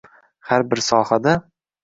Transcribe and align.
Har 0.51 0.65
bir 0.71 0.81
sohada 0.85 1.37